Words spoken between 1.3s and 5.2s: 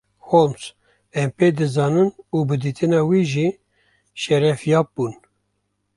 pê dizanin û bi dîtina wî jî şerefyab bûn.